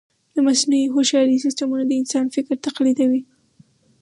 [0.35, 3.21] د مصنوعي هوښیارۍ سیسټمونه د انسان فکر تقلیدوي.